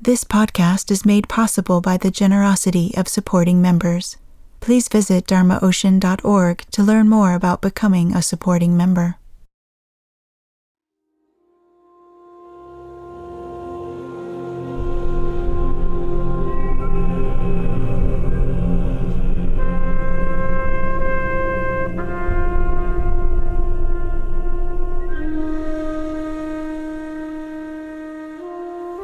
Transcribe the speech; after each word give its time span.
This 0.00 0.22
podcast 0.22 0.92
is 0.92 1.04
made 1.04 1.28
possible 1.28 1.80
by 1.80 1.96
the 1.96 2.12
generosity 2.12 2.94
of 2.96 3.08
supporting 3.08 3.60
members. 3.60 4.16
Please 4.60 4.86
visit 4.86 5.26
dharmaocean.org 5.26 6.64
to 6.70 6.82
learn 6.84 7.08
more 7.08 7.34
about 7.34 7.60
becoming 7.60 8.14
a 8.14 8.22
supporting 8.22 8.76
member. 8.76 9.16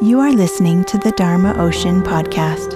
You 0.03 0.19
are 0.19 0.33
listening 0.33 0.85
to 0.87 0.99
the 0.99 1.13
Dharma 1.13 1.55
Ocean 1.57 2.03
podcast. 2.03 2.75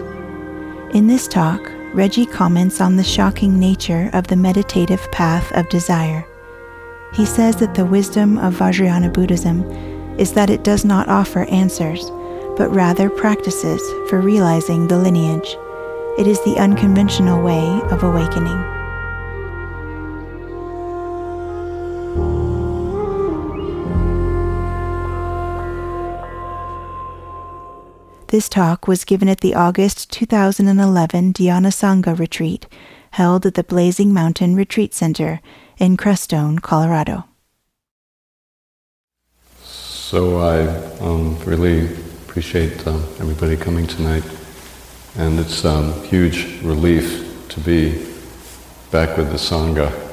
In 0.95 1.09
this 1.09 1.27
talk, 1.27 1.61
Reggie 1.93 2.25
comments 2.25 2.81
on 2.81 2.95
the 2.95 3.03
shocking 3.03 3.59
nature 3.59 4.09
of 4.13 4.29
the 4.29 4.37
meditative 4.37 5.01
path 5.11 5.51
of 5.53 5.69
desire. 5.69 6.25
He 7.15 7.27
says 7.27 7.57
that 7.57 7.75
the 7.75 7.85
wisdom 7.85 8.39
of 8.39 8.55
Vajrayana 8.55 9.13
Buddhism 9.13 9.69
is 10.17 10.33
that 10.35 10.49
it 10.49 10.63
does 10.63 10.85
not 10.85 11.09
offer 11.09 11.43
answers, 11.47 12.09
but 12.57 12.73
rather 12.73 13.11
practices 13.11 13.83
for 14.09 14.21
realizing 14.21 14.87
the 14.87 14.99
lineage. 14.99 15.57
It 16.19 16.29
is 16.29 16.43
the 16.45 16.57
unconventional 16.59 17.43
way 17.43 17.81
of 17.91 18.05
awakening. 18.05 18.78
This 28.29 28.51
talk 28.51 28.87
was 28.87 29.07
given 29.07 29.27
at 29.27 29.41
the 29.41 29.55
August 29.55 30.13
2011 30.13 31.33
Dhyana 31.33 31.73
Sangha 31.73 32.19
retreat 32.19 32.67
held 33.13 33.47
at 33.47 33.55
the 33.55 33.65
Blazing 33.65 34.13
Mountain 34.13 34.55
Retreat 34.55 34.93
Center 34.93 35.41
in 35.79 35.97
Crestone, 35.97 36.61
Colorado. 36.61 37.25
So 39.65 40.41
I 40.41 40.67
um, 41.03 41.39
really 41.47 41.87
appreciate 42.27 42.87
um, 42.87 43.03
everybody 43.19 43.57
coming 43.57 43.87
tonight, 43.87 44.25
and 45.17 45.41
it's 45.41 45.65
a 45.65 45.71
um, 45.71 46.03
huge 46.05 46.63
relief 46.63 47.49
to 47.49 47.61
be 47.61 47.93
back 48.91 49.17
with 49.17 49.31
the 49.31 49.39
Sangha. 49.39 50.08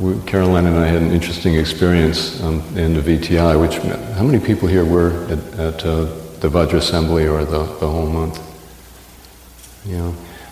We, 0.00 0.20
Caroline 0.22 0.66
and 0.66 0.76
I 0.76 0.86
had 0.86 1.02
an 1.02 1.10
interesting 1.10 1.56
experience 1.56 2.42
um, 2.42 2.60
in 2.76 2.94
the 2.94 3.00
VTI, 3.00 3.60
which, 3.60 3.76
how 4.16 4.22
many 4.24 4.38
people 4.44 4.66
here 4.66 4.84
were 4.84 5.24
at, 5.24 5.38
at 5.58 5.86
uh, 5.86 6.04
the 6.40 6.48
Vajra 6.48 6.74
Assembly 6.74 7.26
or 7.26 7.44
the, 7.44 7.58
the 7.58 7.88
whole 7.88 8.08
month? 8.08 8.40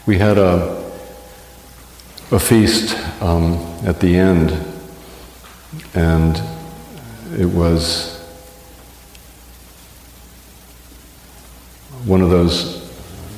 We 0.06 0.16
had 0.18 0.38
a, 0.38 0.90
a 2.30 2.38
feast 2.38 2.96
um, 3.22 3.54
at 3.84 4.00
the 4.00 4.16
end, 4.16 4.52
and 5.94 6.40
it 7.38 7.46
was 7.46 8.18
one 12.04 12.22
of 12.22 12.30
those 12.30 12.88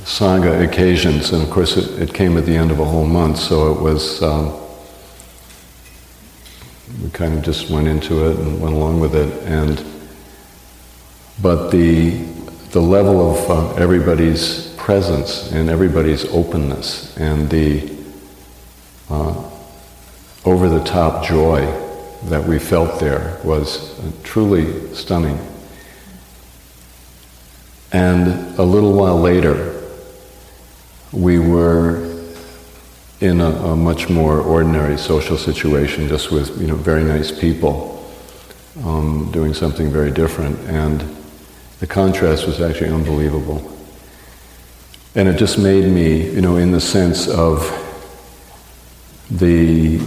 Sangha 0.05 0.65
occasions, 0.65 1.33
and 1.33 1.43
of 1.43 1.51
course 1.51 1.77
it, 1.77 2.01
it, 2.01 2.15
came 2.15 2.37
at 2.37 2.47
the 2.47 2.57
end 2.57 2.71
of 2.71 2.79
a 2.79 2.85
whole 2.85 3.07
month, 3.07 3.39
so 3.39 3.73
it 3.73 3.81
was 3.81 4.23
um, 4.23 4.60
we 7.03 7.11
kind 7.11 7.35
of 7.35 7.43
just 7.43 7.71
went 7.71 7.89
into 7.89 8.29
it 8.29 8.39
and 8.39 8.61
went 8.61 8.75
along 8.75 9.01
with 9.01 9.15
it. 9.15 9.33
And 9.45 9.83
but 11.41 11.71
the 11.71 12.11
the 12.73 12.81
level 12.81 13.33
of 13.33 13.51
uh, 13.51 13.75
everybody's 13.75 14.75
presence 14.77 15.51
and 15.53 15.69
everybody's 15.69 16.25
openness 16.27 17.17
and 17.17 17.51
the 17.51 17.91
uh, 19.09 19.51
over 20.45 20.69
the 20.69 20.83
top 20.85 21.25
joy 21.25 21.61
that 22.25 22.45
we 22.45 22.59
felt 22.59 23.01
there 23.01 23.41
was 23.45 23.99
uh, 23.99 24.13
truly 24.23 24.95
stunning. 24.95 25.39
And 27.93 28.57
a 28.59 28.63
little 28.63 28.93
while 28.93 29.19
later, 29.19 29.83
we 31.13 31.39
were 31.39 32.10
in 33.21 33.41
a, 33.41 33.51
a, 33.51 33.77
much 33.77 34.09
more 34.09 34.41
ordinary 34.41 34.97
social 34.97 35.37
situation, 35.37 36.09
just 36.09 36.31
with 36.31 36.61
you 36.61 36.67
know 36.67 36.75
very 36.75 37.05
nice 37.05 37.31
people, 37.31 38.11
um, 38.85 39.31
doing 39.33 39.53
something 39.53 39.91
very 39.91 40.11
different, 40.11 40.59
and 40.61 41.05
the 41.81 41.87
contrast 41.87 42.47
was 42.47 42.61
actually 42.61 42.91
unbelievable. 42.91 43.77
And 45.15 45.29
it 45.29 45.39
just 45.39 45.59
made 45.59 45.85
me, 45.91 46.31
you 46.31 46.41
know, 46.41 46.57
in 46.57 46.71
the 46.71 46.81
sense 46.81 47.27
of 47.27 47.59
the, 49.31 50.01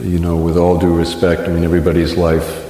you 0.00 0.18
know, 0.18 0.36
with 0.36 0.56
all 0.56 0.78
due 0.78 0.96
respect, 0.96 1.42
I 1.42 1.48
mean, 1.48 1.64
everybody's 1.64 2.16
life 2.16 2.64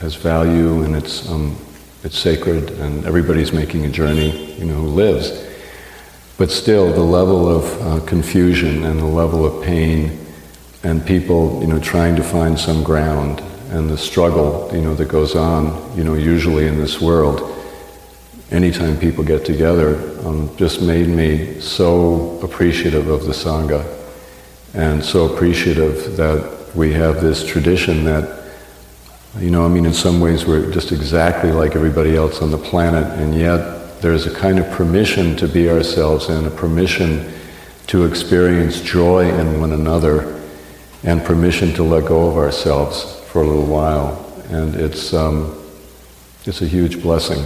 has 0.00 0.14
value 0.14 0.82
and 0.82 0.94
it's 0.94 1.28
um, 1.28 1.56
it's 2.04 2.16
sacred, 2.16 2.70
and 2.78 3.04
everybody's 3.06 3.52
making 3.52 3.84
a 3.84 3.90
journey, 3.90 4.54
you 4.54 4.64
know, 4.64 4.74
who 4.74 4.86
lives. 4.86 5.47
But 6.38 6.52
still, 6.52 6.92
the 6.92 7.02
level 7.02 7.48
of 7.48 7.82
uh, 7.82 8.06
confusion 8.06 8.84
and 8.84 9.00
the 9.00 9.04
level 9.04 9.44
of 9.44 9.64
pain, 9.64 10.24
and 10.84 11.04
people, 11.04 11.60
you 11.60 11.66
know, 11.66 11.80
trying 11.80 12.14
to 12.14 12.22
find 12.22 12.56
some 12.56 12.84
ground, 12.84 13.42
and 13.70 13.90
the 13.90 13.98
struggle, 13.98 14.70
you 14.72 14.80
know, 14.80 14.94
that 14.94 15.08
goes 15.08 15.34
on, 15.34 15.96
you 15.98 16.04
know, 16.04 16.14
usually 16.14 16.68
in 16.68 16.78
this 16.78 17.00
world. 17.00 17.56
Anytime 18.52 18.96
people 18.96 19.24
get 19.24 19.44
together, 19.44 19.96
um, 20.24 20.56
just 20.56 20.80
made 20.80 21.08
me 21.08 21.60
so 21.60 22.38
appreciative 22.40 23.08
of 23.08 23.24
the 23.24 23.32
sangha, 23.32 23.84
and 24.74 25.04
so 25.04 25.34
appreciative 25.34 26.16
that 26.16 26.70
we 26.76 26.92
have 26.92 27.20
this 27.20 27.44
tradition 27.44 28.04
that, 28.04 28.44
you 29.40 29.50
know, 29.50 29.64
I 29.64 29.68
mean, 29.68 29.86
in 29.86 29.92
some 29.92 30.20
ways 30.20 30.46
we're 30.46 30.70
just 30.70 30.92
exactly 30.92 31.50
like 31.50 31.74
everybody 31.74 32.16
else 32.16 32.40
on 32.40 32.52
the 32.52 32.58
planet, 32.58 33.06
and 33.18 33.34
yet 33.34 33.77
there's 34.00 34.26
a 34.26 34.34
kind 34.34 34.58
of 34.58 34.70
permission 34.70 35.36
to 35.36 35.48
be 35.48 35.68
ourselves 35.68 36.28
and 36.28 36.46
a 36.46 36.50
permission 36.50 37.32
to 37.88 38.04
experience 38.04 38.80
joy 38.80 39.28
in 39.28 39.60
one 39.60 39.72
another 39.72 40.40
and 41.04 41.24
permission 41.24 41.72
to 41.74 41.82
let 41.82 42.06
go 42.06 42.28
of 42.28 42.36
ourselves 42.36 43.20
for 43.28 43.42
a 43.42 43.46
little 43.46 43.66
while. 43.66 44.24
And 44.50 44.74
it's, 44.74 45.14
um, 45.14 45.58
it's 46.44 46.62
a 46.62 46.66
huge 46.66 47.02
blessing. 47.02 47.44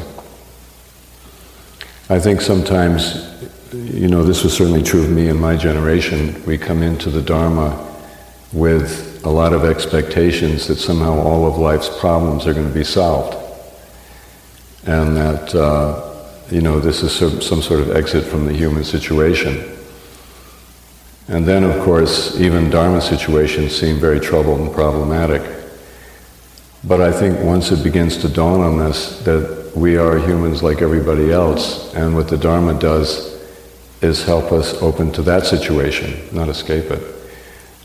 I 2.09 2.19
think 2.19 2.41
sometimes, 2.41 3.29
you 3.73 4.09
know, 4.09 4.25
this 4.25 4.43
was 4.43 4.57
certainly 4.57 4.83
true 4.83 5.03
of 5.03 5.11
me 5.11 5.29
and 5.29 5.41
my 5.41 5.57
generation. 5.57 6.43
We 6.45 6.59
come 6.59 6.83
into 6.83 7.11
the 7.11 7.23
Dharma 7.23 7.89
with 8.53 9.25
a 9.25 9.31
lot 9.31 9.53
of 9.53 9.65
expectations 9.65 10.67
that 10.67 10.77
somehow 10.77 11.19
all 11.19 11.47
of 11.47 11.57
life's 11.57 11.89
problems 12.01 12.47
are 12.47 12.53
going 12.53 12.69
to 12.69 12.75
be 12.75 12.85
solved. 12.85 13.39
And 14.85 15.17
that 15.17 15.55
uh, 15.55 16.12
you 16.53 16.61
know, 16.61 16.79
this 16.81 17.03
is 17.03 17.13
some, 17.15 17.63
sort 17.63 17.81
of 17.81 17.97
exit 17.97 18.25
from 18.25 18.45
the 18.45 18.53
human 18.53 18.85
situation. 18.85 19.75
And 21.29 21.47
then, 21.47 21.65
of 21.65 21.83
course, 21.83 22.39
even 22.39 22.69
Dharma 22.69 23.01
situations 23.01 23.75
seem 23.75 23.99
very 23.99 24.21
troubled 24.21 24.61
and 24.61 24.71
problematic. 24.71 25.41
But 26.85 27.01
I 27.01 27.11
think 27.11 27.41
once 27.41 27.73
it 27.73 27.83
begins 27.83 28.19
to 28.19 28.29
dawn 28.29 28.61
on 28.61 28.81
us 28.81 29.23
that 29.23 29.73
we 29.75 29.97
are 29.97 30.19
humans 30.19 30.63
like 30.63 30.83
everybody 30.83 31.33
else, 31.33 31.95
and 31.95 32.15
what 32.15 32.29
the 32.29 32.37
Dharma 32.37 32.79
does 32.79 33.33
is 34.03 34.23
help 34.23 34.53
us 34.53 34.75
open 34.83 35.11
to 35.13 35.23
that 35.23 35.47
situation, 35.47 36.29
not 36.33 36.51
escape 36.51 36.91
it, 36.91 37.03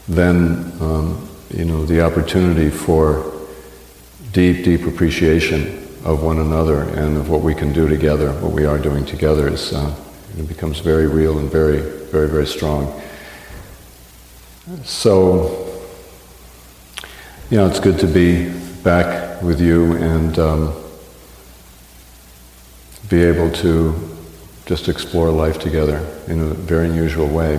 then, 0.09 0.73
um, 0.81 1.29
you 1.51 1.63
know, 1.63 1.85
the 1.85 2.01
opportunity 2.01 2.69
for 2.69 3.33
deep, 4.33 4.65
deep 4.65 4.85
appreciation 4.85 5.86
of 6.03 6.23
one 6.23 6.39
another 6.39 6.83
and 6.83 7.17
of 7.17 7.29
what 7.29 7.41
we 7.41 7.53
can 7.53 7.73
do 7.73 7.87
together, 7.87 8.31
what 8.33 8.51
we 8.51 8.65
are 8.65 8.77
doing 8.77 9.05
together, 9.05 9.47
is 9.47 9.73
uh, 9.73 9.95
it 10.37 10.47
becomes 10.47 10.79
very 10.79 11.07
real 11.07 11.39
and 11.39 11.51
very, 11.51 11.79
very, 12.11 12.27
very 12.27 12.47
strong. 12.47 13.01
So, 14.83 15.81
you 17.49 17.57
know, 17.57 17.67
it's 17.67 17.79
good 17.79 17.99
to 17.99 18.07
be 18.07 18.49
back 18.83 19.41
with 19.41 19.61
you 19.61 19.93
and 19.93 20.37
um, 20.37 20.83
be 23.09 23.23
able 23.23 23.49
to 23.51 23.95
just 24.65 24.89
explore 24.89 25.29
life 25.29 25.59
together 25.59 26.05
in 26.27 26.41
a 26.41 26.53
very 26.53 26.89
unusual 26.89 27.27
way. 27.27 27.57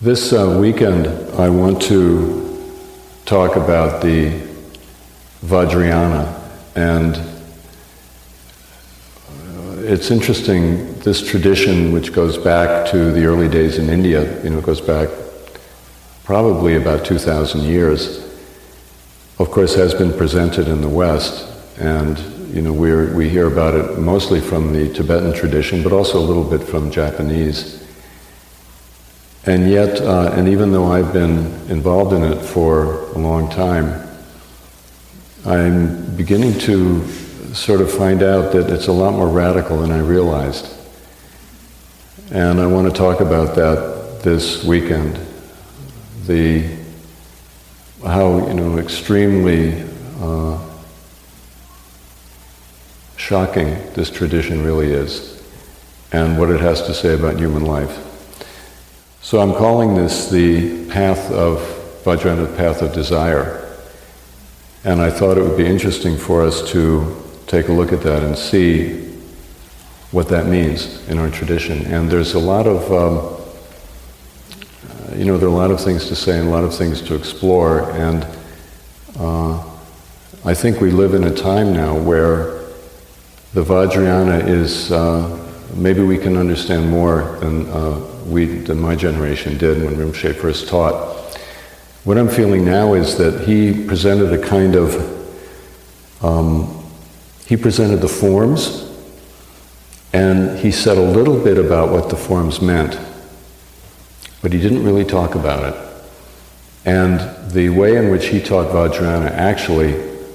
This 0.00 0.32
uh, 0.32 0.56
weekend, 0.60 1.08
I 1.34 1.48
want 1.48 1.82
to 1.82 2.44
talk 3.24 3.56
about 3.56 4.00
the 4.00 4.40
Vajrayana, 5.44 6.37
and 6.74 7.20
it's 9.84 10.10
interesting, 10.10 10.98
this 11.00 11.26
tradition, 11.26 11.92
which 11.92 12.12
goes 12.12 12.36
back 12.36 12.90
to 12.90 13.10
the 13.12 13.24
early 13.24 13.48
days 13.48 13.78
in 13.78 13.88
India, 13.88 14.42
you 14.42 14.50
know, 14.50 14.60
goes 14.60 14.80
back 14.80 15.08
probably 16.24 16.76
about 16.76 17.04
2,000 17.04 17.62
years, 17.62 18.18
of 19.38 19.50
course, 19.50 19.74
has 19.74 19.94
been 19.94 20.12
presented 20.12 20.68
in 20.68 20.80
the 20.80 20.88
West 20.88 21.46
And 21.78 22.18
you 22.52 22.62
know, 22.62 22.72
we 22.72 22.92
we 23.12 23.28
hear 23.28 23.46
about 23.46 23.74
it 23.74 23.98
mostly 23.98 24.40
from 24.40 24.72
the 24.72 24.92
Tibetan 24.92 25.32
tradition, 25.32 25.82
but 25.82 25.92
also 25.92 26.18
a 26.18 26.26
little 26.26 26.44
bit 26.44 26.62
from 26.62 26.90
Japanese. 26.90 27.86
And 29.44 29.70
yet, 29.70 30.00
uh, 30.00 30.32
and 30.34 30.48
even 30.48 30.72
though 30.72 30.90
I've 30.90 31.12
been 31.12 31.38
involved 31.70 32.12
in 32.14 32.24
it 32.24 32.42
for 32.42 33.04
a 33.12 33.18
long 33.18 33.48
time, 33.50 34.07
I'm 35.48 36.14
beginning 36.14 36.58
to 36.60 37.08
sort 37.54 37.80
of 37.80 37.90
find 37.90 38.22
out 38.22 38.52
that 38.52 38.68
it's 38.68 38.88
a 38.88 38.92
lot 38.92 39.14
more 39.14 39.30
radical 39.30 39.78
than 39.78 39.90
I 39.90 40.00
realized. 40.00 40.70
And 42.30 42.60
I 42.60 42.66
want 42.66 42.86
to 42.86 42.94
talk 42.94 43.20
about 43.20 43.54
that 43.54 44.20
this 44.22 44.62
weekend. 44.62 45.18
The 46.26 46.76
how 48.04 48.46
you 48.46 48.52
know 48.52 48.76
extremely 48.76 49.84
uh, 50.20 50.62
shocking 53.16 53.68
this 53.94 54.10
tradition 54.10 54.62
really 54.62 54.92
is, 54.92 55.42
and 56.12 56.38
what 56.38 56.50
it 56.50 56.60
has 56.60 56.82
to 56.82 56.92
say 56.92 57.14
about 57.14 57.38
human 57.38 57.64
life. 57.64 58.04
So 59.22 59.40
I'm 59.40 59.54
calling 59.54 59.94
this 59.94 60.28
the 60.28 60.86
path 60.90 61.30
of 61.30 61.60
Vajrayana, 62.04 62.50
the 62.50 62.56
path 62.58 62.82
of 62.82 62.92
desire. 62.92 63.64
And 64.84 65.02
I 65.02 65.10
thought 65.10 65.36
it 65.36 65.42
would 65.42 65.56
be 65.56 65.66
interesting 65.66 66.16
for 66.16 66.42
us 66.42 66.70
to 66.70 67.16
take 67.46 67.68
a 67.68 67.72
look 67.72 67.92
at 67.92 68.02
that 68.02 68.22
and 68.22 68.36
see 68.36 69.08
what 70.12 70.28
that 70.28 70.46
means 70.46 71.06
in 71.08 71.18
our 71.18 71.30
tradition. 71.30 71.84
And 71.86 72.10
there's 72.10 72.34
a 72.34 72.38
lot 72.38 72.66
of, 72.66 72.92
um, 72.92 73.36
you 75.18 75.24
know, 75.24 75.36
there 75.36 75.48
are 75.48 75.52
a 75.52 75.54
lot 75.54 75.70
of 75.70 75.80
things 75.80 76.06
to 76.08 76.16
say 76.16 76.38
and 76.38 76.48
a 76.48 76.50
lot 76.50 76.64
of 76.64 76.74
things 76.74 77.02
to 77.02 77.14
explore. 77.14 77.90
And 77.92 78.26
uh, 79.18 79.62
I 80.44 80.54
think 80.54 80.80
we 80.80 80.90
live 80.90 81.14
in 81.14 81.24
a 81.24 81.34
time 81.34 81.72
now 81.72 81.98
where 81.98 82.58
the 83.54 83.64
Vajrayana 83.64 84.46
is, 84.46 84.92
uh, 84.92 85.44
maybe 85.74 86.02
we 86.02 86.18
can 86.18 86.36
understand 86.36 86.88
more 86.88 87.36
than, 87.40 87.66
uh, 87.70 87.98
we, 88.26 88.44
than 88.44 88.78
my 88.78 88.94
generation 88.94 89.58
did 89.58 89.82
when 89.82 89.96
Rinpoche 89.96 90.36
first 90.36 90.68
taught. 90.68 91.27
What 92.08 92.16
I'm 92.16 92.30
feeling 92.30 92.64
now 92.64 92.94
is 92.94 93.18
that 93.18 93.46
he 93.46 93.84
presented 93.84 94.32
a 94.32 94.42
kind 94.42 94.76
of, 94.76 96.24
um, 96.24 96.82
he 97.44 97.54
presented 97.54 97.98
the 97.98 98.08
forms 98.08 98.90
and 100.14 100.58
he 100.58 100.70
said 100.70 100.96
a 100.96 101.02
little 101.02 101.38
bit 101.38 101.58
about 101.58 101.90
what 101.90 102.08
the 102.08 102.16
forms 102.16 102.62
meant, 102.62 102.98
but 104.40 104.54
he 104.54 104.58
didn't 104.58 104.84
really 104.84 105.04
talk 105.04 105.34
about 105.34 105.64
it. 105.64 106.04
And 106.86 107.52
the 107.52 107.68
way 107.68 107.98
in 107.98 108.10
which 108.10 108.28
he 108.28 108.40
taught 108.40 108.68
Vajrayana 108.68 109.30
actually 109.32 109.92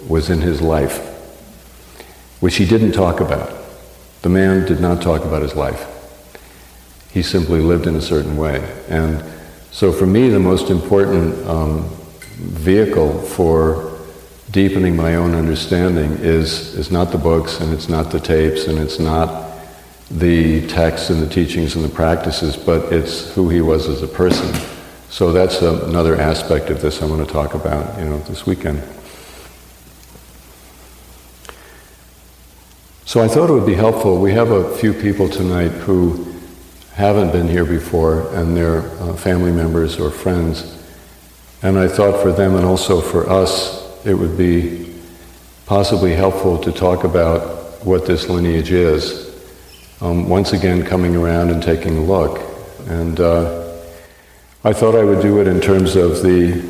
was 0.07 0.29
in 0.29 0.41
his 0.41 0.61
life, 0.61 0.99
which 2.39 2.57
he 2.57 2.67
didn't 2.67 2.91
talk 2.91 3.19
about. 3.19 3.51
The 4.21 4.29
man 4.29 4.67
did 4.67 4.79
not 4.79 5.01
talk 5.01 5.25
about 5.25 5.41
his 5.41 5.55
life. 5.55 5.87
He 7.11 7.23
simply 7.23 7.61
lived 7.61 7.87
in 7.87 7.95
a 7.95 8.01
certain 8.01 8.37
way. 8.37 8.63
And 8.89 9.32
so 9.73 9.91
for 9.91 10.05
me, 10.05 10.29
the 10.29 10.39
most 10.39 10.69
important 10.69 11.35
um, 11.47 11.89
vehicle 12.35 13.19
for 13.19 13.97
deepening 14.51 14.95
my 14.95 15.15
own 15.15 15.33
understanding 15.33 16.11
is, 16.19 16.75
is 16.75 16.91
not 16.91 17.11
the 17.11 17.17
books 17.17 17.59
and 17.59 17.73
it's 17.73 17.89
not 17.89 18.11
the 18.11 18.19
tapes 18.19 18.67
and 18.67 18.77
it's 18.77 18.99
not 18.99 19.51
the 20.11 20.67
texts 20.67 21.09
and 21.09 21.23
the 21.23 21.27
teachings 21.27 21.75
and 21.75 21.83
the 21.83 21.89
practices, 21.89 22.55
but 22.55 22.93
it's 22.93 23.33
who 23.33 23.49
he 23.49 23.61
was 23.61 23.89
as 23.89 24.03
a 24.03 24.07
person. 24.07 24.53
So 25.09 25.31
that's 25.31 25.63
a, 25.63 25.85
another 25.85 26.17
aspect 26.17 26.69
of 26.69 26.79
this 26.79 27.01
I 27.01 27.07
want 27.07 27.25
to 27.25 27.33
talk 27.33 27.55
about, 27.55 27.97
you 27.97 28.05
know, 28.05 28.19
this 28.19 28.45
weekend. 28.45 28.79
So 33.05 33.23
I 33.23 33.27
thought 33.27 33.49
it 33.49 33.53
would 33.53 33.65
be 33.65 33.73
helpful. 33.73 34.21
We 34.21 34.33
have 34.33 34.51
a 34.51 34.77
few 34.77 34.93
people 34.93 35.27
tonight 35.27 35.69
who 35.69 36.32
haven't 36.95 37.31
been 37.31 37.47
here 37.47 37.65
before, 37.65 38.33
and 38.35 38.55
they're 38.55 38.81
uh, 39.01 39.13
family 39.15 39.51
members 39.51 39.99
or 39.99 40.11
friends. 40.11 40.79
And 41.61 41.77
I 41.77 41.87
thought 41.87 42.21
for 42.21 42.31
them 42.31 42.55
and 42.55 42.65
also 42.65 43.01
for 43.01 43.29
us, 43.29 44.05
it 44.05 44.13
would 44.13 44.37
be 44.37 44.93
possibly 45.65 46.13
helpful 46.13 46.57
to 46.59 46.71
talk 46.71 47.03
about 47.03 47.83
what 47.85 48.05
this 48.05 48.29
lineage 48.29 48.71
is 48.71 49.33
um, 50.01 50.27
once 50.27 50.53
again 50.53 50.85
coming 50.85 51.15
around 51.15 51.49
and 51.49 51.63
taking 51.63 51.97
a 51.97 52.01
look. 52.01 52.41
And 52.87 53.19
uh, 53.19 53.71
I 54.63 54.73
thought 54.73 54.95
I 54.95 55.03
would 55.03 55.21
do 55.21 55.39
it 55.39 55.47
in 55.47 55.61
terms 55.61 55.95
of 55.95 56.21
the 56.21 56.61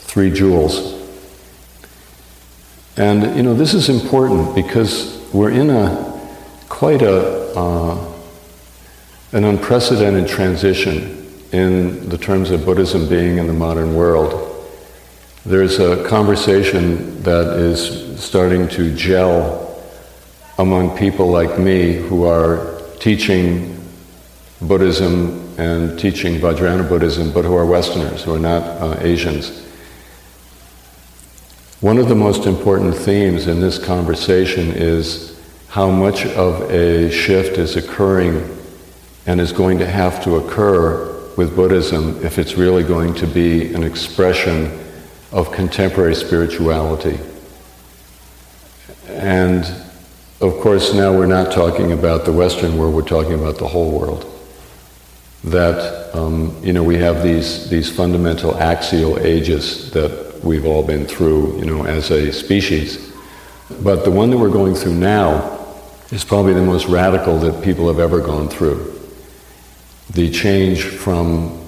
three 0.00 0.30
jewels. 0.30 0.94
And 2.96 3.36
you 3.36 3.42
know, 3.42 3.54
this 3.54 3.74
is 3.74 3.88
important 3.88 4.54
because 4.54 5.22
we're 5.32 5.50
in 5.50 5.70
a 5.70 6.20
quite 6.68 7.02
a 7.02 7.56
uh, 7.56 8.05
an 9.32 9.44
unprecedented 9.44 10.28
transition 10.28 11.26
in 11.52 12.08
the 12.08 12.18
terms 12.18 12.50
of 12.50 12.64
Buddhism 12.64 13.08
being 13.08 13.38
in 13.38 13.46
the 13.46 13.52
modern 13.52 13.94
world. 13.94 14.52
There's 15.44 15.78
a 15.78 16.06
conversation 16.08 17.22
that 17.22 17.56
is 17.58 18.20
starting 18.22 18.68
to 18.68 18.94
gel 18.94 19.84
among 20.58 20.96
people 20.96 21.28
like 21.28 21.58
me 21.58 21.94
who 21.94 22.24
are 22.24 22.80
teaching 22.98 23.72
Buddhism 24.62 25.54
and 25.58 25.98
teaching 25.98 26.40
Vajrayana 26.40 26.88
Buddhism, 26.88 27.32
but 27.32 27.44
who 27.44 27.54
are 27.56 27.66
Westerners, 27.66 28.22
who 28.22 28.34
are 28.34 28.38
not 28.38 28.62
uh, 28.62 28.96
Asians. 29.00 29.64
One 31.80 31.98
of 31.98 32.08
the 32.08 32.14
most 32.14 32.46
important 32.46 32.94
themes 32.94 33.48
in 33.48 33.60
this 33.60 33.78
conversation 33.78 34.72
is 34.72 35.38
how 35.68 35.90
much 35.90 36.24
of 36.26 36.70
a 36.70 37.10
shift 37.10 37.58
is 37.58 37.76
occurring 37.76 38.55
and 39.26 39.40
is 39.40 39.52
going 39.52 39.78
to 39.78 39.86
have 39.86 40.22
to 40.24 40.36
occur 40.36 41.12
with 41.36 41.54
Buddhism 41.54 42.24
if 42.24 42.38
it's 42.38 42.54
really 42.54 42.82
going 42.82 43.14
to 43.14 43.26
be 43.26 43.74
an 43.74 43.82
expression 43.82 44.82
of 45.32 45.52
contemporary 45.52 46.14
spirituality. 46.14 47.18
And 49.08 49.64
of 50.40 50.60
course, 50.60 50.94
now 50.94 51.12
we're 51.12 51.26
not 51.26 51.52
talking 51.52 51.92
about 51.92 52.24
the 52.24 52.32
Western 52.32 52.78
world, 52.78 52.94
we're 52.94 53.02
talking 53.02 53.34
about 53.34 53.58
the 53.58 53.66
whole 53.66 53.98
world. 53.98 54.32
That, 55.44 56.14
um, 56.14 56.56
you 56.62 56.72
know, 56.72 56.82
we 56.82 56.96
have 56.96 57.22
these, 57.22 57.68
these 57.70 57.94
fundamental 57.94 58.56
axial 58.56 59.18
ages 59.18 59.90
that 59.92 60.40
we've 60.42 60.66
all 60.66 60.82
been 60.82 61.06
through, 61.06 61.58
you 61.58 61.64
know, 61.66 61.84
as 61.84 62.10
a 62.10 62.32
species. 62.32 63.12
But 63.82 64.04
the 64.04 64.10
one 64.10 64.30
that 64.30 64.38
we're 64.38 64.50
going 64.50 64.74
through 64.74 64.94
now 64.94 65.58
is 66.10 66.24
probably 66.24 66.52
the 66.52 66.62
most 66.62 66.86
radical 66.86 67.38
that 67.38 67.64
people 67.64 67.88
have 67.88 67.98
ever 67.98 68.20
gone 68.20 68.48
through. 68.48 68.92
The 70.10 70.30
change 70.30 70.84
from, 70.84 71.62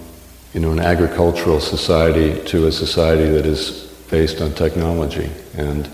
you 0.55 0.61
know, 0.61 0.73
an 0.73 0.81
agricultural 0.81 1.61
society 1.61 2.43
to 2.47 2.67
a 2.67 2.73
society 2.73 3.29
that 3.31 3.47
is 3.47 3.93
based 4.11 4.41
on 4.41 4.53
technology 4.55 5.31
and 5.57 5.89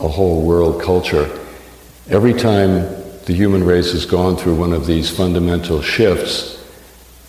a 0.00 0.08
whole 0.08 0.42
world 0.42 0.82
culture 0.82 1.28
Every 2.10 2.34
time 2.34 2.82
the 3.24 3.32
human 3.32 3.64
race 3.64 3.92
has 3.92 4.04
gone 4.04 4.36
through 4.36 4.56
one 4.56 4.74
of 4.74 4.84
these 4.84 5.08
fundamental 5.08 5.80
shifts, 5.80 6.62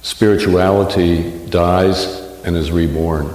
spirituality 0.01 1.47
dies 1.47 2.19
and 2.43 2.57
is 2.57 2.71
reborn. 2.71 3.33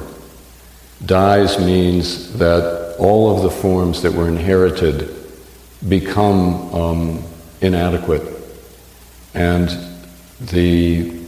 Dies 1.07 1.59
means 1.59 2.35
that 2.35 2.95
all 2.99 3.35
of 3.35 3.43
the 3.43 3.51
forms 3.51 4.03
that 4.03 4.13
were 4.13 4.29
inherited 4.29 5.17
become 5.89 6.75
um, 6.75 7.25
inadequate. 7.63 8.23
And 9.33 9.71
the 10.41 11.20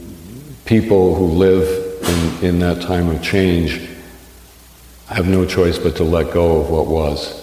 people 0.65 1.15
who 1.15 1.25
live 1.25 2.01
in, 2.41 2.45
in 2.45 2.59
that 2.59 2.81
time 2.81 3.09
of 3.09 3.21
change 3.21 3.89
have 5.07 5.27
no 5.27 5.45
choice 5.45 5.77
but 5.77 5.95
to 5.97 6.03
let 6.03 6.33
go 6.33 6.61
of 6.61 6.69
what 6.69 6.87
was. 6.87 7.41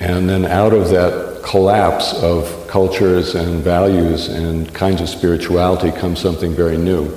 And 0.00 0.28
then 0.28 0.44
out 0.44 0.72
of 0.72 0.88
that 0.90 1.42
collapse 1.42 2.14
of 2.14 2.66
cultures 2.68 3.34
and 3.34 3.62
values 3.62 4.28
and 4.28 4.72
kinds 4.74 5.00
of 5.00 5.08
spirituality 5.08 5.90
comes 5.90 6.20
something 6.20 6.54
very 6.54 6.76
new. 6.76 7.14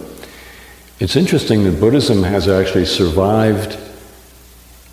It's 1.00 1.15
interesting 1.15 1.63
that 1.65 1.79
Buddhism 1.79 2.23
has 2.23 2.47
actually 2.47 2.85
survived 2.85 3.77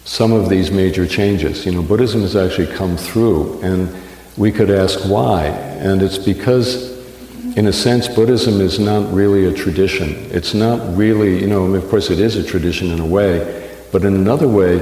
some 0.04 0.33
of 0.33 0.49
these 0.49 0.71
major 0.71 1.07
changes. 1.07 1.64
You 1.64 1.73
know, 1.73 1.83
Buddhism 1.83 2.23
has 2.23 2.35
actually 2.35 2.66
come 2.75 2.97
through, 2.97 3.61
and 3.62 3.95
we 4.37 4.50
could 4.50 4.71
ask 4.71 4.99
why. 5.00 5.47
And 5.47 6.02
it's 6.02 6.19
because, 6.19 6.89
in 7.57 7.66
a 7.66 7.73
sense, 7.73 8.09
Buddhism 8.09 8.61
is 8.61 8.78
not 8.78 9.12
really 9.12 9.47
a 9.47 9.52
tradition. 9.52 10.14
It's 10.30 10.54
not 10.54 10.97
really, 10.97 11.40
you 11.40 11.47
know, 11.47 11.75
of 11.75 11.88
course, 11.88 12.11
it 12.11 12.21
is 12.21 12.37
a 12.37 12.45
tradition 12.45 12.90
in 12.90 13.00
a 13.00 13.07
way, 13.07 13.71
but 13.92 14.04
in 14.04 14.14
another 14.14 14.49
way, 14.49 14.78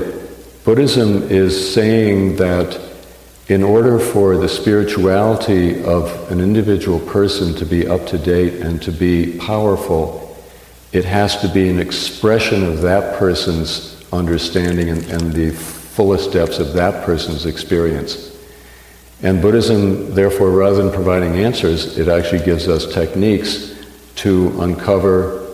Buddhism 0.65 1.23
is 1.25 1.73
saying 1.73 2.37
that 2.37 2.79
in 3.49 3.63
order 3.63 3.99
for 3.99 4.37
the 4.37 4.49
spirituality 4.49 5.83
of 5.85 6.31
an 6.31 6.41
individual 6.41 7.01
person 7.01 7.55
to 7.55 7.65
be 7.65 7.89
up 7.89 8.07
to 8.07 8.19
date 8.19 8.55
and 8.55 8.83
to 8.83 8.93
be 8.93 9.39
powerful, 9.39 10.37
it 10.93 11.05
has 11.05 11.41
to 11.41 11.49
be 11.49 11.71
an 11.71 11.79
expression 11.79 12.65
of 12.65 12.83
that 12.83 13.19
person's 13.19 14.05
understanding 14.13 14.91
and, 14.91 15.05
and 15.07 15.33
the 15.33 15.51
fullest 15.51 16.33
depths 16.33 16.59
of 16.59 16.75
that 16.75 17.05
person's 17.05 17.47
experience. 17.47 18.28
And 19.23 19.43
Buddhism, 19.43 20.15
therefore, 20.15 20.51
rather 20.51 20.83
than 20.83 20.93
providing 20.93 21.37
answers, 21.37 21.99
it 21.99 22.09
actually 22.09 22.45
gives 22.45 22.69
us 22.69 22.93
techniques 22.93 23.75
to 24.17 24.61
uncover 24.61 25.47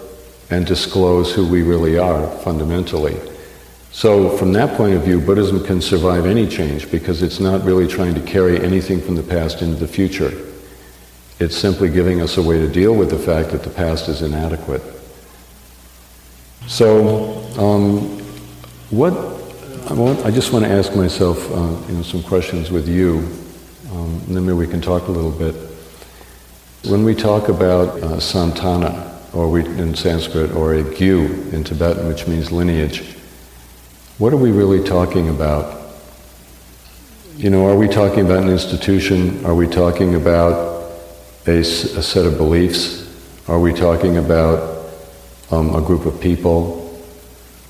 and 0.51 0.67
disclose 0.67 1.33
who 1.33 1.47
we 1.47 1.63
really 1.63 1.99
are 1.99 2.27
fundamentally. 2.39 3.17
So, 3.93 4.37
from 4.37 4.53
that 4.53 4.77
point 4.77 4.95
of 4.95 5.03
view, 5.03 5.21
Buddhism 5.21 5.65
can 5.65 5.81
survive 5.81 6.27
any 6.27 6.49
change 6.49 6.91
because 6.91 7.23
it's 7.23 7.41
not 7.41 7.65
really 7.65 7.87
trying 7.87 8.15
to 8.15 8.21
carry 8.21 8.61
anything 8.61 9.01
from 9.01 9.15
the 9.15 9.23
past 9.23 9.63
into 9.63 9.77
the 9.77 9.87
future. 9.87 10.33
It's 11.39 11.57
simply 11.57 11.91
giving 11.91 12.21
us 12.21 12.37
a 12.37 12.43
way 12.43 12.59
to 12.59 12.69
deal 12.69 12.95
with 12.95 13.11
the 13.11 13.19
fact 13.19 13.51
that 13.51 13.63
the 13.63 13.71
past 13.71 14.09
is 14.09 14.23
inadequate. 14.23 14.83
So, 16.67 17.39
um, 17.59 18.19
what 18.91 19.13
I, 19.91 19.93
want, 19.93 20.25
I, 20.25 20.31
just 20.31 20.53
want 20.53 20.65
to 20.65 20.71
ask 20.71 20.95
myself, 20.97 21.51
uh, 21.53 21.89
you 21.89 21.95
know, 21.97 22.03
some 22.03 22.23
questions 22.23 22.71
with 22.71 22.89
you, 22.89 23.29
um, 23.95 24.21
and 24.27 24.37
then 24.37 24.45
maybe 24.45 24.59
we 24.59 24.67
can 24.67 24.81
talk 24.81 25.07
a 25.07 25.13
little 25.13 25.31
bit. 25.31 25.55
When 26.91 27.05
we 27.05 27.15
talk 27.15 27.49
about 27.49 28.03
uh, 28.03 28.19
santana, 28.19 29.13
or 29.33 29.49
we, 29.49 29.65
in 29.65 29.95
Sanskrit, 29.95 30.53
or 30.53 30.75
a 30.75 30.83
gyu 30.83 31.53
in 31.53 31.63
Tibetan, 31.65 32.09
which 32.09 32.27
means 32.27 32.51
lineage, 32.51 33.17
what 34.19 34.33
are 34.33 34.37
we 34.37 34.51
really 34.51 34.83
talking 34.83 35.29
about? 35.29 35.81
You 37.37 37.51
know, 37.51 37.67
are 37.67 37.77
we 37.77 37.89
talking 37.89 38.25
about 38.25 38.43
an 38.43 38.49
institution? 38.49 39.45
Are 39.45 39.55
we 39.55 39.67
talking 39.67 40.15
about 40.15 40.91
a, 41.47 41.59
a 41.59 41.65
set 41.65 42.27
of 42.27 42.37
beliefs? 42.37 43.03
Are 43.49 43.61
we 43.61 43.73
talking 43.73 44.17
about 44.17 44.89
um, 45.51 45.75
a 45.75 45.81
group 45.81 46.07
of 46.07 46.21
people? 46.21 46.81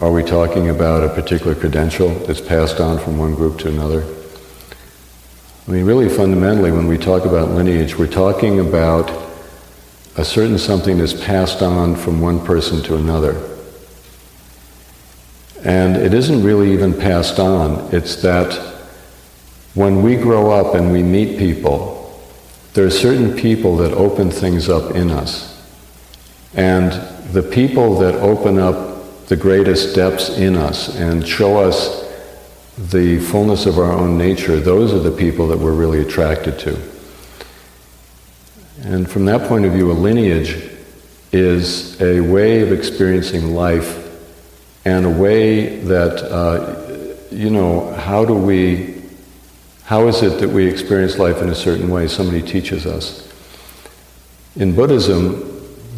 Are 0.01 0.13
we 0.13 0.23
talking 0.23 0.71
about 0.71 1.03
a 1.03 1.09
particular 1.09 1.55
credential 1.55 2.09
that's 2.11 2.41
passed 2.41 2.81
on 2.81 2.99
from 2.99 3.19
one 3.19 3.35
group 3.35 3.59
to 3.61 3.69
another? 3.69 4.05
I 5.67 5.71
mean, 5.71 5.87
really 5.87 6.11
fundamentally, 6.11 6.71
when 6.71 6.87
we 6.87 6.99
talk 6.99 7.25
about 7.25 7.51
lineage, 7.53 7.97
we're 7.97 8.07
talking 8.07 8.61
about 8.61 9.11
a 10.19 10.25
certain 10.25 10.59
something 10.59 10.99
that's 10.99 11.15
passed 11.25 11.63
on 11.63 11.97
from 11.97 12.21
one 12.21 12.45
person 12.45 12.83
to 12.83 12.97
another. 12.97 13.51
And 15.65 15.97
it 15.97 16.13
isn't 16.13 16.43
really 16.45 16.71
even 16.75 16.93
passed 16.93 17.39
on, 17.39 17.95
it's 17.95 18.17
that 18.17 18.53
when 19.73 20.03
we 20.03 20.17
grow 20.17 20.51
up 20.51 20.75
and 20.75 20.93
we 20.93 21.03
meet 21.03 21.39
people, 21.39 22.23
there 22.75 22.85
are 22.85 22.91
certain 22.91 23.35
people 23.35 23.75
that 23.79 23.93
open 23.93 24.31
things 24.31 24.69
up 24.69 24.95
in 24.95 25.11
us. 25.11 25.51
And 26.53 26.93
the 27.33 27.43
people 27.43 27.99
that 28.01 28.17
open 28.17 28.59
up 28.59 29.27
the 29.29 29.37
greatest 29.37 29.95
depths 29.95 30.29
in 30.29 30.57
us 30.57 30.95
and 30.95 31.27
show 31.27 31.57
us 31.57 32.04
the 32.77 33.19
fullness 33.19 33.67
of 33.67 33.79
our 33.79 33.93
own 33.93 34.19
nature, 34.19 34.59
those 34.59 34.93
are 34.93 34.99
the 34.99 35.17
people 35.17 35.49
that 35.49 35.59
we're 35.59 35.73
really 35.73 36.01
attracted 36.01 36.59
to. 36.61 36.79
And 38.83 39.11
from 39.11 39.25
that 39.27 39.49
point 39.49 39.65
of 39.65 39.73
view, 39.73 39.91
a 39.91 39.95
lineage 39.95 40.71
is 41.33 42.01
a 42.01 42.21
way 42.21 42.61
of 42.61 42.73
experiencing 42.73 43.55
life 43.55 44.01
and 44.85 45.07
a 45.07 45.11
way 45.11 45.79
that, 45.81 46.23
uh, 46.23 47.35
you 47.35 47.51
know, 47.51 47.93
how 47.95 48.25
do 48.25 48.35
we, 48.35 49.03
how 49.85 50.09
is 50.09 50.23
it 50.23 50.41
that 50.41 50.51
we 50.51 50.67
experience 50.67 51.19
life 51.19 51.41
in 51.41 51.49
a 51.49 51.55
certain 51.55 51.89
way? 51.91 52.09
Somebody 52.09 52.43
teaches 52.43 52.87
us. 52.87 53.33
In 54.57 54.75
Buddhism, 54.75 55.51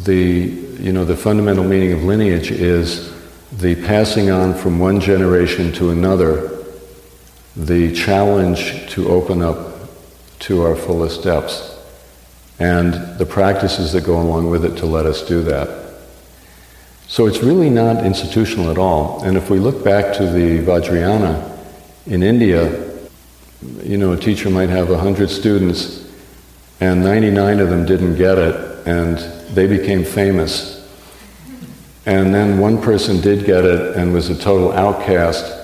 the 0.05 0.67
you 0.79 0.93
know, 0.93 1.05
the 1.05 1.17
fundamental 1.17 1.65
meaning 1.65 1.93
of 1.93 2.05
lineage 2.05 2.51
is 2.51 3.13
the 3.53 3.75
passing 3.87 4.31
on 4.31 4.55
from 4.55 4.79
one 4.79 5.01
generation 5.01 5.73
to 5.73 5.91
another, 5.91 6.56
the 7.57 7.95
challenge 7.95 8.91
to 8.91 9.09
open 9.09 9.43
up 9.43 9.89
to 10.41 10.63
our 10.63 10.77
fullest 10.77 11.25
depths, 11.25 11.79
and 12.59 13.19
the 13.19 13.27
practices 13.27 13.93
that 13.93 14.05
go 14.05 14.21
along 14.21 14.51
with 14.51 14.65
it 14.65 14.77
to 14.77 14.87
let 14.87 15.07
us 15.07 15.27
do 15.27 15.43
that. 15.43 15.85
So 17.09 17.27
it's 17.27 17.43
really 17.43 17.71
not 17.71 18.05
institutional 18.05 18.71
at 18.71 18.79
all. 18.79 19.23
And 19.23 19.37
if 19.37 19.49
we 19.49 19.59
look 19.59 19.85
back 19.85 20.15
to 20.17 20.27
the 20.27 20.59
Vajrayana 20.59 21.57
in 22.07 22.23
India, 22.23 22.91
you 23.83 23.97
know, 23.97 24.13
a 24.13 24.17
teacher 24.17 24.51
might 24.51 24.69
have 24.69 24.91
100 24.91 25.31
students 25.31 26.07
and 26.81 27.03
99 27.03 27.61
of 27.61 27.71
them 27.71 27.87
didn't 27.87 28.17
get 28.17 28.37
it, 28.37 28.87
and 28.87 29.19
they 29.55 29.67
became 29.67 30.05
famous. 30.05 30.87
And 32.05 32.35
then 32.35 32.59
one 32.59 32.81
person 32.81 33.21
did 33.21 33.47
get 33.47 33.65
it 33.65 33.97
and 33.97 34.13
was 34.13 34.29
a 34.29 34.39
total 34.39 34.73
outcast, 34.73 35.56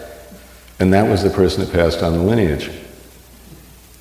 and 0.83 0.93
that 0.93 1.09
was 1.09 1.23
the 1.23 1.31
person 1.31 1.65
that 1.65 1.73
passed 1.73 2.03
on 2.03 2.12
the 2.12 2.19
lineage. 2.19 2.69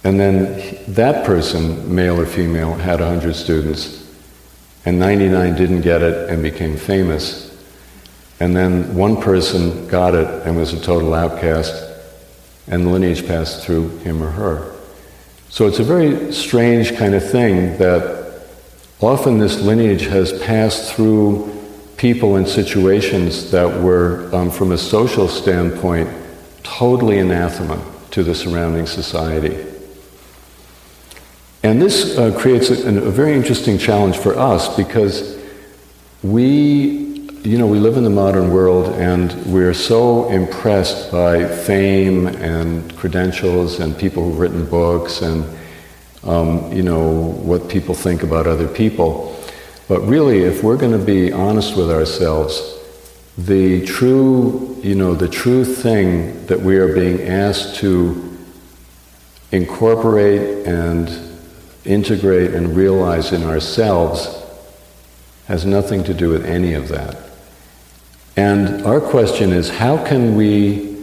And 0.04 0.20
then 0.20 0.80
that 0.88 1.28
person, 1.28 1.94
male 1.94 2.20
or 2.20 2.26
female, 2.26 2.74
had 2.74 3.00
100 3.00 3.36
students, 3.36 4.12
and 4.84 4.98
99 4.98 5.56
didn't 5.56 5.82
get 5.82 6.02
it 6.02 6.32
and 6.32 6.42
became 6.42 6.76
famous. 6.76 7.56
And 8.40 8.56
then 8.56 8.96
one 8.96 9.22
person 9.22 9.88
got 9.90 10.16
it 10.16 10.28
and 10.48 10.58
was 10.58 10.74
a 10.74 10.82
total 10.82 11.14
outcast, 11.14 11.72
and 12.66 12.88
the 12.88 12.90
lineage 12.90 13.28
passed 13.28 13.64
through 13.64 14.00
him 14.00 14.24
or 14.24 14.32
her. 14.32 14.76
So 15.50 15.68
it's 15.68 15.78
a 15.78 15.84
very 15.84 16.34
strange 16.34 16.96
kind 16.96 17.14
of 17.14 17.30
thing 17.30 17.78
that 17.78 18.42
often 19.02 19.38
this 19.38 19.62
lineage 19.62 20.08
has 20.08 20.34
passed 20.42 20.96
through 20.96 21.56
people 21.98 22.38
and 22.38 22.48
situations 22.48 23.52
that 23.52 23.84
were, 23.84 24.28
um, 24.34 24.50
from 24.50 24.72
a 24.72 24.78
social 24.80 25.28
standpoint, 25.28 26.10
totally 26.64 27.20
anathema 27.20 27.84
to 28.12 28.24
the 28.24 28.36
surrounding 28.36 28.86
society. 28.86 29.66
And 31.64 31.82
this 31.82 32.18
uh, 32.18 32.38
creates 32.38 32.70
a, 32.70 32.88
a, 32.88 33.12
very 33.12 33.34
interesting 33.34 33.78
challenge 33.78 34.18
for 34.18 34.38
us 34.38 34.76
because 34.76 35.40
we, 36.24 37.30
you 37.44 37.58
know, 37.58 37.68
we 37.68 37.80
live 37.80 37.98
in 37.98 38.04
the 38.04 38.10
modern 38.10 38.52
world 38.52 38.88
and 38.96 39.34
we're 39.46 39.74
so 39.74 40.30
impressed 40.30 41.12
by 41.12 41.46
fame 41.46 42.28
and 42.28 42.96
credentials 42.98 43.80
and 43.80 43.96
people 43.98 44.24
who've 44.24 44.40
written 44.40 44.66
books 44.66 45.22
and, 45.22 45.46
um, 46.24 46.72
you 46.72 46.82
know, 46.82 47.12
what 47.12 47.70
people 47.70 47.94
think 47.94 48.24
about 48.24 48.48
other 48.48 48.68
people. 48.68 49.40
But 49.88 50.02
really, 50.02 50.40
if 50.40 50.64
we're 50.64 50.78
going 50.78 50.98
to 50.98 51.06
be 51.06 51.32
honest 51.32 51.78
with 51.78 51.92
ourselves, 51.92 52.71
the 53.46 53.86
true, 53.86 54.78
you 54.84 54.96
know, 54.96 55.16
the 55.16 55.28
true 55.28 55.66
thing 55.66 56.46
that 56.48 56.60
we 56.60 56.78
are 56.78 56.94
being 56.94 57.22
asked 57.22 57.76
to 57.78 58.38
incorporate 59.52 60.66
and 60.66 61.10
integrate 61.86 62.54
and 62.54 62.76
realize 62.76 63.32
in 63.34 63.44
ourselves 63.44 64.38
has 65.48 65.66
nothing 65.66 66.04
to 66.04 66.14
do 66.14 66.30
with 66.30 66.46
any 66.46 66.74
of 66.74 66.88
that. 66.90 67.18
And 68.38 68.86
our 68.86 69.02
question 69.02 69.52
is 69.52 69.70
how 69.70 70.04
can 70.06 70.36
we, 70.36 70.98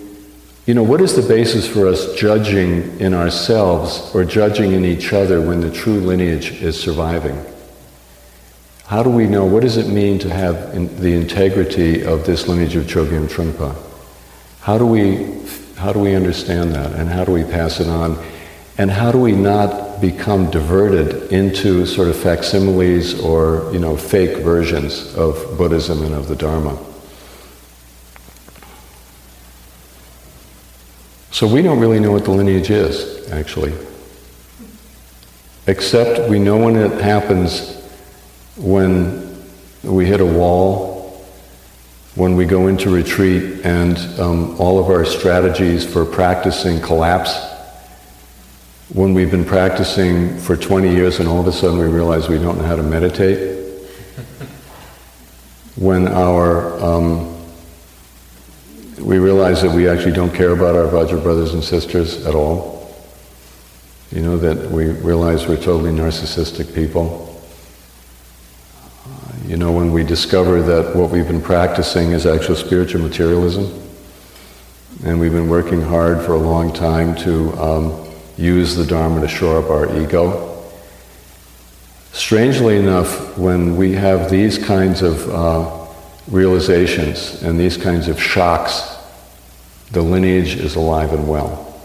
you 0.67 0.75
know, 0.75 0.83
what 0.83 1.01
is 1.01 1.17
the 1.17 1.27
basis 1.27 1.67
for 1.67 1.87
us 1.87 2.15
judging 2.15 2.99
in 3.01 3.15
ourselves 3.15 4.11
or 4.15 4.25
judging 4.25 4.73
in 4.73 4.85
each 4.85 5.13
other 5.13 5.41
when 5.41 5.61
the 5.61 5.71
true 5.71 6.01
lineage 6.01 6.63
is 6.63 6.81
surviving? 6.81 7.45
How 8.89 9.03
do 9.03 9.11
we 9.11 9.27
know, 9.27 9.45
what 9.45 9.63
does 9.63 9.77
it 9.77 9.89
mean 9.89 10.19
to 10.21 10.31
have 10.31 10.75
in, 10.75 11.01
the 11.01 11.15
integrity 11.15 12.03
of 12.03 12.25
this 12.25 12.49
lineage 12.49 12.75
of 12.75 12.85
Chogyam 12.87 13.29
Trungpa? 13.29 13.77
How 14.61 14.79
do, 14.79 14.87
we, 14.87 15.41
how 15.77 15.93
do 15.93 16.01
we 16.01 16.15
understand 16.15 16.73
that 16.73 16.93
and 16.93 17.09
how 17.09 17.25
do 17.25 17.33
we 17.33 17.45
pass 17.45 17.81
it 17.81 17.87
on? 17.87 18.19
And 18.79 18.91
how 18.91 19.13
do 19.13 19.19
we 19.19 19.33
not 19.33 19.89
become 20.01 20.51
diverted 20.51 21.33
into 21.33 21.85
sort 21.87 22.09
of 22.09 22.17
facsimiles 22.17 23.19
or 23.21 23.71
you 23.73 23.79
know 23.79 23.97
fake 23.97 24.39
versions 24.39 25.15
of 25.17 25.59
Buddhism 25.59 26.03
and 26.05 26.15
of 26.15 26.29
the 26.29 26.37
Dharma. 26.37 26.79
So 31.31 31.47
we 31.47 31.63
don't 31.63 31.79
really 31.79 32.01
know 32.01 32.11
what 32.11 32.25
the 32.25 32.31
lineage 32.31 32.71
is, 32.71 33.31
actually. 33.31 33.73
Except 35.67 36.29
we 36.29 36.39
know 36.39 36.57
when 36.57 36.77
it 36.77 37.01
happens 37.01 37.78
when 38.59 39.37
we 39.83 40.07
hit 40.07 40.21
a 40.21 40.27
wall, 40.27 41.25
when 42.15 42.37
we 42.37 42.45
go 42.45 42.67
into 42.67 42.91
retreat 42.91 43.65
and 43.65 43.97
um, 44.21 44.61
all 44.61 44.79
of 44.79 44.87
our 44.91 45.05
strategies 45.05 45.85
for 45.91 46.05
practicing 46.05 46.81
collapse 46.81 47.49
when 48.91 49.13
we've 49.13 49.31
been 49.31 49.45
practicing 49.45 50.39
for 50.39 50.57
20 50.57 50.91
years 50.91 51.21
and 51.21 51.29
all 51.29 51.41
of 51.41 51.47
a 51.47 51.53
sudden 51.53 51.79
we 51.79 51.87
realize 51.87 52.29
we 52.29 52.39
don't 52.39 52.57
know 52.57 52.65
how 52.65 52.77
to 52.77 52.83
meditate, 52.83 53.85
when 55.77 56.09
our 56.09 56.83
um, 56.83 57.35
we 58.99 59.19
realize 59.19 59.63
that 59.63 59.71
we 59.71 59.89
actually 59.89 60.13
don't 60.13 60.35
care 60.35 60.53
about 60.53 60.75
our 60.75 60.87
Vajra 60.87 61.23
brothers 61.23 61.53
and 61.53 61.63
sisters 61.63 62.25
at 62.27 62.35
all. 62.35 62.77
You 64.11 64.23
know, 64.23 64.39
that 64.39 64.71
we 64.71 64.87
realize 64.87 65.47
we're 65.47 65.57
totally 65.57 65.93
narcissistic 65.93 66.75
people. 66.75 67.28
You 69.49 69.57
know, 69.57 69.73
when 69.73 69.93
we 69.93 70.05
discover 70.05 70.61
that 70.61 70.95
what 70.95 71.09
we've 71.09 71.27
been 71.27 71.41
practicing 71.41 72.13
is 72.13 72.27
actual 72.27 72.55
spiritual 72.55 73.01
materialism, 73.01 73.83
and 75.07 75.19
we've 75.19 75.33
been 75.33 75.49
working 75.49 75.81
hard 75.81 76.21
for 76.21 76.35
a 76.35 76.39
long 76.39 76.71
time 76.71 77.17
to 77.25 77.53
um, 77.55 78.11
use 78.37 78.77
the 78.77 78.85
Dharma 78.85 79.23
to 79.23 79.27
shore 79.27 79.59
up 79.59 79.71
our 79.71 80.03
ego. 80.03 80.63
Strangely 82.13 82.77
enough, 82.77 83.39
when 83.39 83.75
we 83.79 83.93
have 83.93 84.29
these 84.29 84.59
kinds 84.59 85.01
of 85.01 85.27
uh, 85.31 85.87
realizations 86.31 87.43
and 87.43 87.59
these 87.59 87.79
kinds 87.79 88.07
of 88.09 88.21
shocks, 88.21 88.99
the 89.93 90.03
lineage 90.03 90.57
is 90.57 90.77
alive 90.77 91.15
and 91.15 91.27
well. 91.27 91.81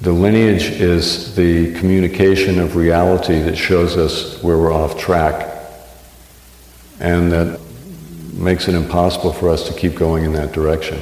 The 0.00 0.12
lineage 0.12 0.70
is 0.70 1.36
the 1.36 1.74
communication 1.74 2.58
of 2.58 2.76
reality 2.76 3.42
that 3.42 3.56
shows 3.56 3.98
us 3.98 4.42
where 4.42 4.56
we're 4.56 4.72
off 4.72 4.98
track 4.98 5.51
and 7.02 7.32
that 7.32 7.60
makes 8.32 8.68
it 8.68 8.74
impossible 8.74 9.32
for 9.32 9.50
us 9.50 9.68
to 9.68 9.74
keep 9.78 9.94
going 9.94 10.24
in 10.24 10.32
that 10.32 10.52
direction. 10.52 10.98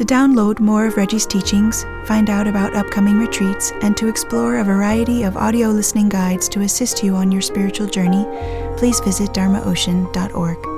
To 0.00 0.06
download 0.06 0.60
more 0.60 0.86
of 0.86 0.96
Reggie's 0.96 1.26
teachings, 1.26 1.84
find 2.06 2.30
out 2.30 2.46
about 2.46 2.74
upcoming 2.74 3.18
retreats, 3.18 3.70
and 3.82 3.94
to 3.98 4.08
explore 4.08 4.56
a 4.56 4.64
variety 4.64 5.24
of 5.24 5.36
audio 5.36 5.68
listening 5.68 6.08
guides 6.08 6.48
to 6.48 6.62
assist 6.62 7.04
you 7.04 7.14
on 7.16 7.30
your 7.30 7.42
spiritual 7.42 7.86
journey, 7.86 8.24
please 8.78 8.98
visit 9.00 9.28
dharmaocean.org. 9.34 10.69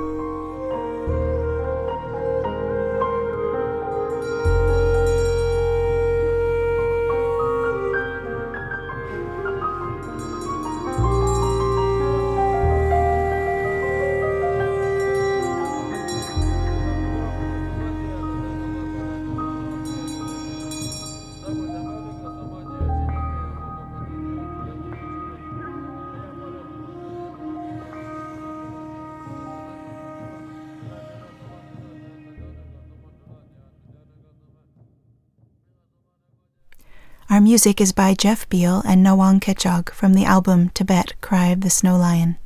music 37.43 37.81
is 37.81 37.91
by 37.91 38.13
Jeff 38.13 38.47
Beal 38.47 38.81
and 38.85 39.05
Nawang 39.05 39.41
Khechog 39.41 39.89
from 39.89 40.13
the 40.13 40.23
album 40.23 40.69
Tibet 40.69 41.13
Cry 41.19 41.47
of 41.47 41.59
the 41.59 41.69
Snow 41.69 41.97
Lion. 41.97 42.37